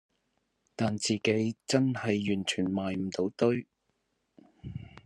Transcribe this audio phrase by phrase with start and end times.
[0.75, 3.67] 但自己真係完全埋唔到堆